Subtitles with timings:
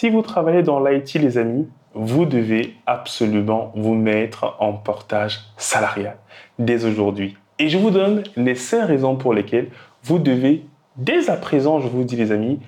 [0.00, 6.18] Si vous travaillez dans l'IT, les amis, vous devez absolument vous mettre en portage salarial
[6.60, 7.36] dès aujourd'hui.
[7.58, 9.70] Et je vous donne les cinq raisons pour lesquelles
[10.04, 10.64] vous devez,
[10.94, 12.60] dès à présent, je vous dis les amis,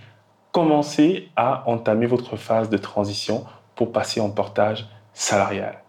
[0.51, 3.45] commencer à entamer votre phase de transition
[3.77, 5.85] pour passer en portage salarial.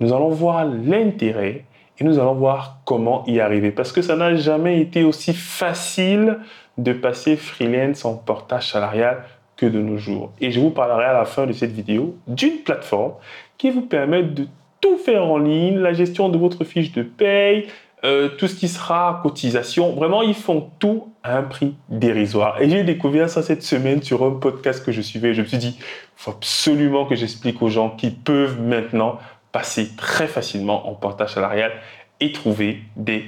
[0.00, 1.66] Nous allons voir l'intérêt
[1.98, 6.38] et nous allons voir comment y arriver parce que ça n'a jamais été aussi facile
[6.78, 9.24] de passer freelance en portage salarial
[9.56, 10.32] que de nos jours.
[10.40, 13.12] Et je vous parlerai à la fin de cette vidéo d'une plateforme
[13.58, 14.46] qui vous permet de
[14.80, 17.66] tout faire en ligne, la gestion de votre fiche de paye,
[18.04, 19.94] euh, tout ce qui sera cotisation.
[19.94, 22.60] Vraiment, ils font tout à un prix dérisoire.
[22.60, 25.32] Et j'ai découvert ça cette semaine sur un podcast que je suivais.
[25.32, 25.78] Je me suis dit,
[26.14, 29.18] faut absolument que j'explique aux gens qui peuvent maintenant
[29.50, 31.72] passer très facilement en portage salarial
[32.20, 33.24] et trouver des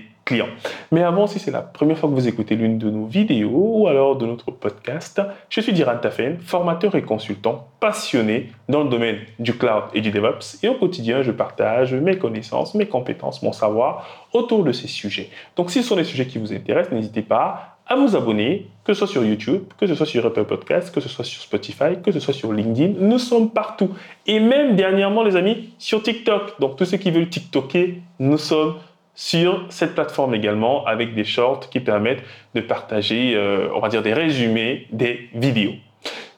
[0.93, 3.89] Mais avant, si c'est la première fois que vous écoutez l'une de nos vidéos ou
[3.89, 9.19] alors de notre podcast, je suis Diran Tafen, formateur et consultant passionné dans le domaine
[9.39, 10.59] du cloud et du DevOps.
[10.63, 15.31] Et au quotidien, je partage mes connaissances, mes compétences, mon savoir autour de ces sujets.
[15.57, 18.93] Donc, si ce sont des sujets qui vous intéressent, n'hésitez pas à vous abonner, que
[18.93, 21.97] ce soit sur YouTube, que ce soit sur Apple Podcast, que ce soit sur Spotify,
[22.05, 23.01] que ce soit sur LinkedIn.
[23.01, 23.91] Nous sommes partout.
[24.27, 26.61] Et même dernièrement, les amis, sur TikTok.
[26.61, 28.75] Donc, tous ceux qui veulent TikToker, nous sommes
[29.19, 32.23] sur cette plateforme également avec des shorts qui permettent
[32.55, 35.73] de partager, euh, on va dire, des résumés des vidéos.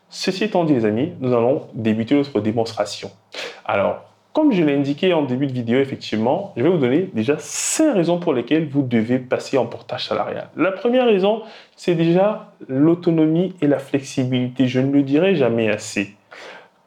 [0.08, 3.10] Ceci étant dit, les amis, nous allons débuter notre démonstration.
[3.66, 7.36] Alors, comme je l'ai indiqué en début de vidéo, effectivement, je vais vous donner déjà
[7.38, 10.48] cinq raisons pour lesquelles vous devez passer en portage salarial.
[10.56, 11.42] La première raison,
[11.76, 14.68] c'est déjà l'autonomie et la flexibilité.
[14.68, 16.14] Je ne le dirai jamais assez.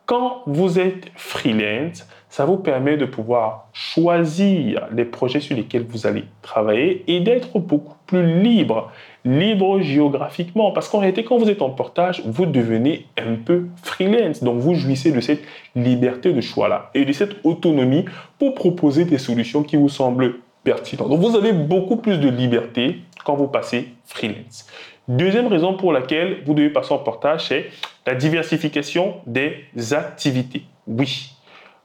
[0.07, 6.07] Quand vous êtes freelance, ça vous permet de pouvoir choisir les projets sur lesquels vous
[6.07, 8.91] allez travailler et d'être beaucoup plus libre,
[9.23, 10.71] libre géographiquement.
[10.71, 14.43] Parce qu'en réalité, quand vous êtes en portage, vous devenez un peu freelance.
[14.43, 15.43] Donc, vous jouissez de cette
[15.75, 18.05] liberté de choix-là et de cette autonomie
[18.39, 21.09] pour proposer des solutions qui vous semblent pertinentes.
[21.09, 24.65] Donc, vous avez beaucoup plus de liberté quand vous passez freelance.
[25.07, 27.67] Deuxième raison pour laquelle vous devez passer en portage, c'est
[28.07, 29.53] la diversification des
[29.93, 30.63] activités.
[30.87, 31.29] Oui,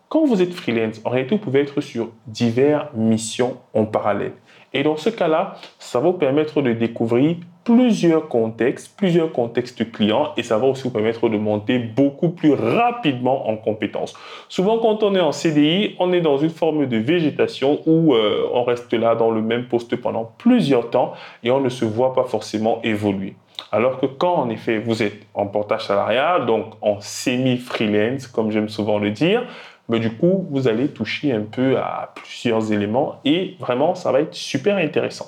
[0.08, 4.32] quand vous êtes freelance, en réalité, vous pouvez être sur diverses missions en parallèle.
[4.72, 10.32] Et dans ce cas-là, ça va vous permettre de découvrir plusieurs contextes, plusieurs contextes clients
[10.38, 14.14] et ça va aussi vous permettre de monter beaucoup plus rapidement en compétences.
[14.48, 18.48] Souvent, quand on est en CDI, on est dans une forme de végétation où euh,
[18.54, 22.14] on reste là dans le même poste pendant plusieurs temps et on ne se voit
[22.14, 23.34] pas forcément évoluer.
[23.70, 28.70] Alors que quand en effet vous êtes en portage salarial, donc en semi-freelance, comme j'aime
[28.70, 29.44] souvent le dire,
[29.88, 34.20] mais du coup, vous allez toucher un peu à plusieurs éléments et vraiment, ça va
[34.20, 35.26] être super intéressant.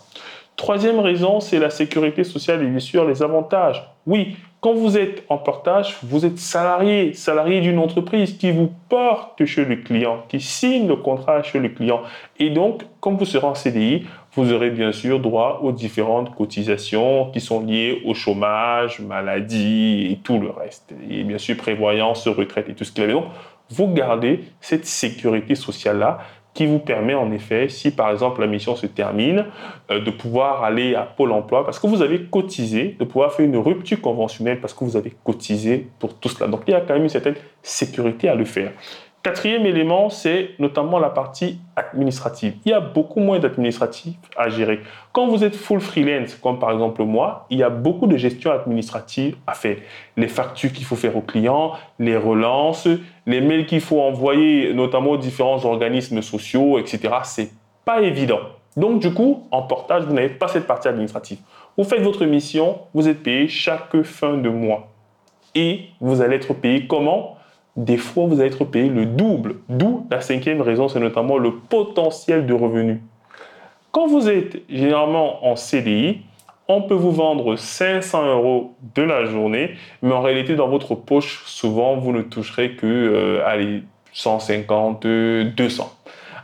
[0.57, 3.83] Troisième raison, c'est la sécurité sociale et bien sûr les avantages.
[4.07, 9.43] Oui, quand vous êtes en portage, vous êtes salarié, salarié d'une entreprise qui vous porte
[9.47, 12.03] chez le client, qui signe le contrat chez le client.
[12.39, 14.05] Et donc, comme vous serez en CDI,
[14.35, 20.17] vous aurez bien sûr droit aux différentes cotisations qui sont liées au chômage, maladie et
[20.23, 20.93] tout le reste.
[21.09, 23.15] Et bien sûr, prévoyance, retraite et tout ce qu'il y avait.
[23.15, 23.29] Donc,
[23.71, 26.19] vous gardez cette sécurité sociale-là
[26.53, 29.47] qui vous permet en effet, si par exemple la mission se termine,
[29.91, 33.47] euh, de pouvoir aller à Pôle Emploi parce que vous avez cotisé, de pouvoir faire
[33.47, 36.49] une rupture conventionnelle parce que vous avez cotisé pour tout cela.
[36.49, 38.73] Donc il y a quand même une certaine sécurité à le faire.
[39.23, 42.55] Quatrième élément, c'est notamment la partie administrative.
[42.65, 44.81] Il y a beaucoup moins d'administratifs à gérer.
[45.13, 48.51] Quand vous êtes full freelance, comme par exemple moi, il y a beaucoup de gestion
[48.51, 49.77] administrative à faire.
[50.17, 52.89] Les factures qu'il faut faire aux clients, les relances,
[53.27, 57.13] les mails qu'il faut envoyer, notamment aux différents organismes sociaux, etc.
[57.25, 57.51] C'est
[57.85, 58.41] pas évident.
[58.75, 61.41] Donc, du coup, en portage, vous n'avez pas cette partie administrative.
[61.77, 64.89] Vous faites votre mission, vous êtes payé chaque fin de mois.
[65.55, 67.37] Et vous allez être payé comment?
[67.77, 69.57] Des fois, vous allez être payé le double.
[69.69, 72.99] D'où la cinquième raison, c'est notamment le potentiel de revenus.
[73.93, 76.23] Quand vous êtes généralement en CDI,
[76.69, 79.73] on peut vous vendre 500 euros de la journée,
[80.03, 83.81] mais en réalité, dans votre poche, souvent, vous ne toucherez que euh,
[84.13, 85.93] 150, 200.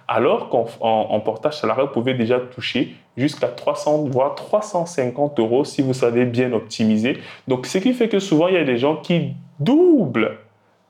[0.09, 5.83] Alors qu'en en, portage salarial, vous pouvez déjà toucher jusqu'à 300, voire 350 euros si
[5.83, 7.19] vous savez bien optimiser.
[7.49, 10.39] Donc, ce qui fait que souvent, il y a des gens qui doublent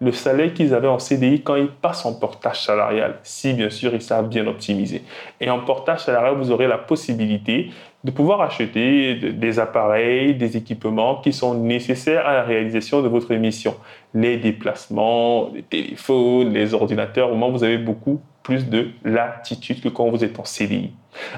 [0.01, 3.95] le salaire qu'ils avaient en CDI quand ils passent en portage salarial, si bien sûr
[3.95, 5.03] ils savent bien optimiser.
[5.41, 7.71] Et en portage salarial, vous aurez la possibilité
[8.05, 13.35] de pouvoir acheter des appareils, des équipements qui sont nécessaires à la réalisation de votre
[13.35, 13.75] mission.
[14.15, 19.89] Les déplacements, les téléphones, les ordinateurs, au moins vous avez beaucoup plus de latitude que
[19.89, 20.93] quand vous êtes en CDI.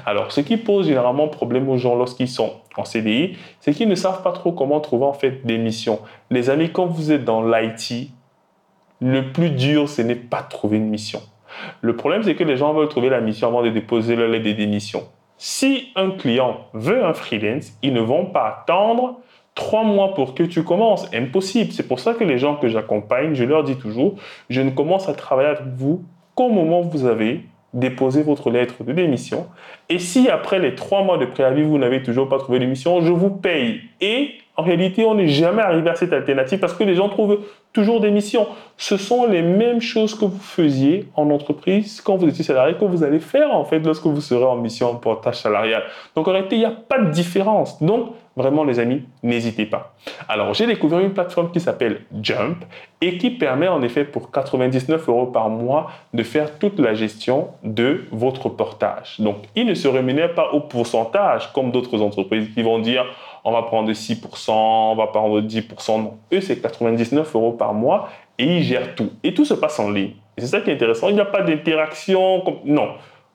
[0.05, 3.95] Alors, ce qui pose généralement problème aux gens lorsqu'ils sont en CDI, c'est qu'ils ne
[3.95, 5.99] savent pas trop comment trouver en fait des missions.
[6.29, 8.11] Les amis, quand vous êtes dans l'IT,
[9.01, 11.21] le plus dur, ce n'est pas de trouver une mission.
[11.81, 14.45] Le problème, c'est que les gens veulent trouver la mission avant de déposer leur lettre
[14.45, 15.03] de démission.
[15.37, 19.19] Si un client veut un freelance, ils ne vont pas attendre
[19.55, 21.09] trois mois pour que tu commences.
[21.13, 21.71] Impossible.
[21.71, 24.15] C'est pour ça que les gens que j'accompagne, je leur dis toujours,
[24.49, 26.03] je ne commence à travailler avec vous
[26.35, 29.47] qu'au moment où vous avez déposé votre lettre de démission.
[29.89, 33.11] Et si après les trois mois de préavis, vous n'avez toujours pas trouvé d'émission, je
[33.11, 33.81] vous paye.
[34.01, 37.39] Et en réalité, on n'est jamais arrivé à cette alternative parce que les gens trouvent
[37.71, 38.45] toujours des missions.
[38.75, 42.83] Ce sont les mêmes choses que vous faisiez en entreprise quand vous étiez salarié, que
[42.83, 45.83] vous allez faire en fait lorsque vous serez en mission en portage salarial.
[46.13, 47.81] Donc en réalité, il n'y a pas de différence.
[47.81, 49.93] Donc vraiment les amis, n'hésitez pas.
[50.27, 52.65] Alors j'ai découvert une plateforme qui s'appelle Jump
[52.99, 57.47] et qui permet en effet pour 99 euros par mois de faire toute la gestion
[57.63, 59.15] de votre portage.
[59.19, 63.05] Donc il ne se rémunère pas au pourcentage comme d'autres entreprises qui vont dire
[63.43, 66.01] on va prendre 6%, on va prendre 10%.
[66.01, 69.11] Non, eux, c'est 99 euros par mois et ils gèrent tout.
[69.23, 70.11] Et tout se passe en ligne.
[70.37, 71.09] Et c'est ça qui est intéressant.
[71.09, 72.43] Il n'y a pas d'interaction.
[72.65, 72.89] Non.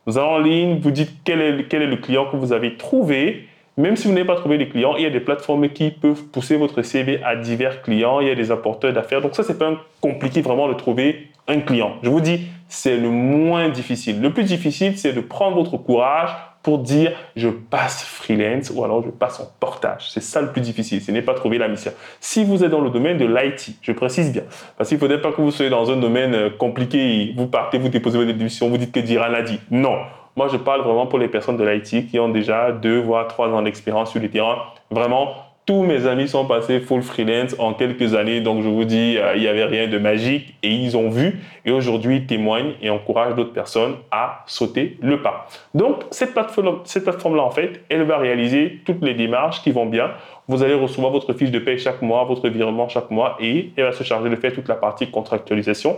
[0.07, 3.49] Vous allez en ligne, vous dites quel est, le client que vous avez trouvé.
[3.77, 6.25] Même si vous n'avez pas trouvé de clients, il y a des plateformes qui peuvent
[6.27, 8.21] pousser votre CV à divers clients.
[8.21, 9.21] Il y a des apporteurs d'affaires.
[9.21, 11.97] Donc ça, c'est pas compliqué vraiment de trouver un client.
[12.03, 14.21] Je vous dis, c'est le moins difficile.
[14.21, 16.31] Le plus difficile, c'est de prendre votre courage
[16.65, 20.11] pour dire je passe freelance ou alors je passe en portage.
[20.11, 21.93] C'est ça le plus difficile, ce n'est pas trouver la mission.
[22.19, 24.43] Si vous êtes dans le domaine de l'IT, je précise bien,
[24.77, 27.79] parce qu'il ne faudrait pas que vous soyez dans un domaine euh, compliqué, vous partez,
[27.79, 29.61] vous déposez votre démission, vous dites que Diran a dit.
[29.71, 29.99] Non,
[30.37, 33.49] moi je parle vraiment pour les personnes de l'IT qui ont déjà deux voire trois
[33.49, 34.57] ans d'expérience sur le terrain.
[34.91, 35.35] Vraiment,
[35.67, 39.35] tous mes amis sont passés full freelance en quelques années, donc je vous dis, euh,
[39.35, 42.91] il n'y avait rien de magique et ils ont vu et aujourd'hui ils témoignent et
[42.91, 45.47] encouragent d'autres personnes à sauter le pas.
[45.73, 49.87] Donc cette plateforme, cette plateforme-là, en fait, elle va réaliser toutes les démarches qui vont
[49.87, 50.11] bien.
[50.49, 53.85] Vous allez recevoir votre fiche de paie chaque mois, votre virement chaque mois et elle
[53.85, 55.97] va se charger de faire toute la partie contractualisation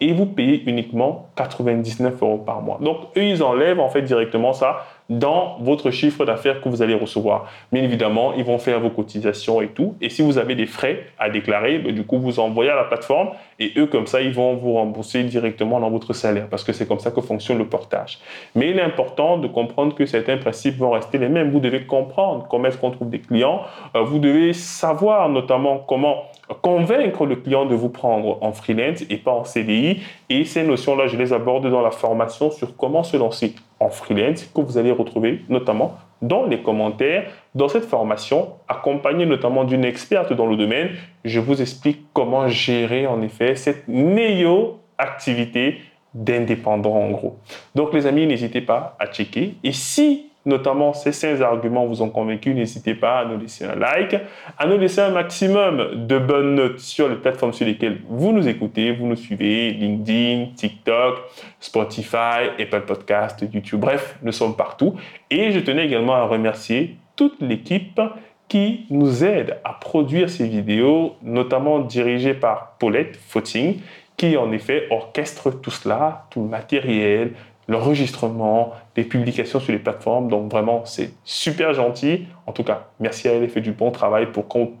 [0.00, 2.78] et vous payez uniquement 99 euros par mois.
[2.80, 6.94] Donc, eux, ils enlèvent en fait directement ça dans votre chiffre d'affaires que vous allez
[6.94, 7.46] recevoir.
[7.72, 9.96] Bien évidemment, ils vont faire vos cotisations et tout.
[10.00, 12.84] Et si vous avez des frais à déclarer, ben, du coup, vous envoyez à la
[12.84, 16.72] plateforme et eux, comme ça, ils vont vous rembourser directement dans votre salaire parce que
[16.72, 18.20] c'est comme ça que fonctionne le portage.
[18.54, 21.50] Mais il est important de comprendre que certains principes vont rester les mêmes.
[21.50, 23.62] Vous devez comprendre comment est-ce qu'on trouve des clients.
[23.96, 26.22] Euh, vous devez savoir notamment comment
[26.54, 30.02] convaincre le client de vous prendre en freelance et pas en CDI.
[30.28, 34.44] Et ces notions-là, je les aborde dans la formation sur comment se lancer en freelance
[34.44, 37.30] que vous allez retrouver notamment dans les commentaires.
[37.54, 40.90] Dans cette formation, accompagnée notamment d'une experte dans le domaine,
[41.24, 45.78] je vous explique comment gérer en effet cette néo-activité
[46.14, 47.36] d'indépendant en gros.
[47.74, 49.54] Donc les amis, n'hésitez pas à checker.
[49.62, 53.76] Et si notamment ces cinq arguments vous ont convaincu, n'hésitez pas à nous laisser un
[53.76, 54.16] like,
[54.58, 58.48] à nous laisser un maximum de bonnes notes sur les plateformes sur lesquelles vous nous
[58.48, 61.18] écoutez, vous nous suivez, LinkedIn, TikTok,
[61.60, 64.94] Spotify, Apple Podcast, YouTube, bref, nous sommes partout.
[65.30, 68.00] Et je tenais également à remercier toute l'équipe
[68.48, 73.78] qui nous aide à produire ces vidéos, notamment dirigée par Paulette Footing,
[74.16, 77.32] qui en effet orchestre tout cela, tout le matériel,
[77.70, 80.28] l'enregistrement, les publications sur les plateformes.
[80.28, 82.26] Donc vraiment, c'est super gentil.
[82.46, 84.74] En tout cas, merci à elle, elle fait du bon travail pour qu'on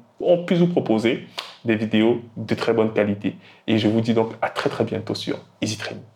[0.44, 1.26] puisse vous proposer
[1.64, 3.36] des vidéos de très bonne qualité.
[3.68, 6.09] Et je vous dis donc à très très bientôt sur Easy Training.